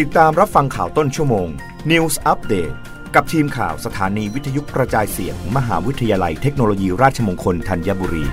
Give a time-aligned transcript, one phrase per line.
[0.00, 1.48] ติดตามรับฟังข่าวต้นชั่วโมง
[1.90, 2.74] News Update
[3.14, 8.24] กับทีมข่าวสถานีวิทยุกระจายเสียงมหาวิทยาลัยเทคโนโลยีราชมงคลธัญบุรี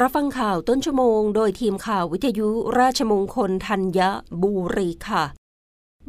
[0.00, 2.48] รับฟังข่าวต้นชั่วโมง โดยทีมข่าววิทยุ
[2.78, 4.00] ราชมงคลธัญ
[4.42, 5.24] บุรีค่ะ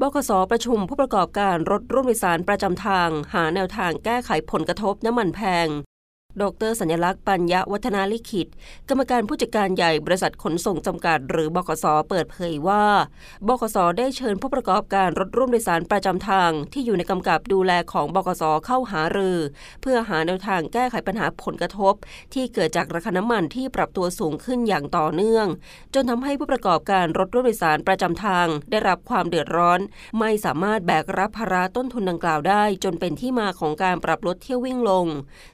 [0.02, 5.68] บกสประชุมผู้ประกอบการรถร่วมโดยสารประจำทาง หาแนวทางแก้ไขผลกระทบน้ำมันแพง
[6.42, 8.48] ดรสัญลักษณ์ปัญญาวัฒนาลิขิต
[8.90, 12.86] กรรมการผู้จัดการใหญ่บริษัทขนส่งจำกัด หรือบกสเปิดเผยว่า
[13.48, 19.38] บกสได้เชิญผู้ประกอบการรถร่วมโดยสารประจำทาง ที่อยู่ในกำกับดูแลของบกสเข้าหารือ
[19.82, 21.94] เพื่อหาแนวทางแก้ไขปัญหาผลกระทบ
[22.34, 25.48] ที่เกิดจากราคาน้ำมันที่ปรับตัวสูงขึ้นอย่างต่อเนื่อง
[25.94, 29.80] จนทำให้ผู้ประกอบการรถร่วมโดยสารประจำทาง ได้รับความเดือดร้อน
[30.20, 35.06] ไม่สามารถแบกรับภาระต้นทุนดังกล่าวได้ จนเป็นที่มาของการปรับลดเที่ยววิ่งลง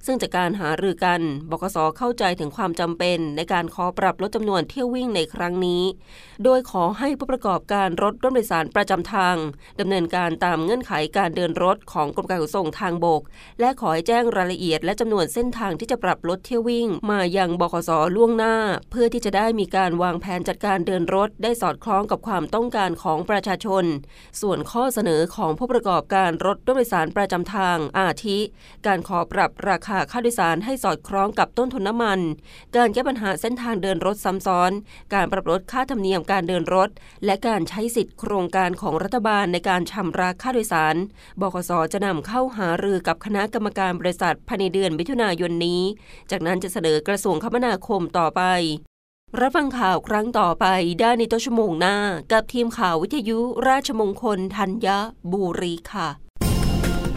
[0.06, 5.84] ซึ่งจากการหารือกัน บกสเข้าใจถึงความจำเป็นในการขอปรับลดจำนวนเที่ยววิ่งในครั้งนี้
[6.44, 9.36] โดยขอให้ผู้ประกอบการรถร่วมโดยสารประจำทาง
[9.80, 13.22] ดำเนินการตามเงื่อนไขการเดินรถของกรมการขนส่งทางบก
[13.60, 18.56] และขอให้แจ้งรายละเอียดและจำนวนเส้นทางที่จะปรับลดเที่ยววิ่ง มายังบขสล่วงหน้า
[18.92, 23.86] เพื่อที่จะได้มีการวางแผนจัดการเดินรถ ได้สอดคล้องกับความต้องการของประชาชน
[24.42, 28.38] ส่วนข้อเสนอของผู้ประกอบการรถร่วมโดยสารประจำทางอาทิ
[28.88, 32.20] การขอปรับราคาค่าโดยสารให้สอดคล้องกับต้นทุนน้ำมัน
[32.76, 34.72] การแก้ปัญหาเส้นทางเดินรถซ้ำซ้อน
[35.14, 36.90] การปรับลดค่าธรรมเนียมการเดินรถ
[37.26, 40.96] และการใช้สิทธิโครงการของรัฐบาลในการชำระค่าโดยสาร
[41.42, 45.82] บขสจะนำเข้าหารือกับคณะกรรมการบริษัทภายในเดือนมิถุนายนนี้
[46.32, 48.44] จากนั้นจะเสนอกระทรวงคมนาคมต่อไป
[49.40, 50.66] รับฟังข่าวครั้งต่อไป
[51.00, 51.98] ได้ในต้นชั่วโมงหน้า
[52.32, 54.88] กับทีมข่าววิทยุราชมงคลธัญ
[55.32, 56.29] บุรีค่ะ